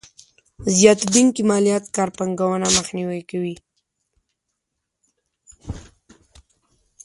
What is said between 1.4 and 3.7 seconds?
ماليات کار پانګونه مخنیوی کوي.